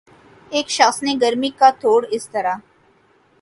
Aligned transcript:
ایک 0.51 0.69
شخص 0.69 1.01
نے 1.03 1.13
گرمی 1.21 1.49
کا 1.59 1.69
توڑ 1.81 2.05
اس 2.11 2.29
طرح 2.29 2.55